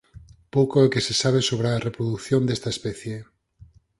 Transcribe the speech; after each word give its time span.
Pouco 0.53 0.73
é 0.79 0.83
o 0.87 0.91
que 0.93 1.05
se 1.07 1.13
sabe 1.21 1.39
sobre 1.49 1.67
a 1.69 1.81
reprodución 1.87 2.41
desta 2.45 2.69
especie. 2.75 3.15